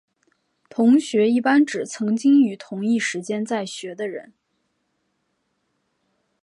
[0.67, 4.33] 同学一般指曾经于同一时间在学的人。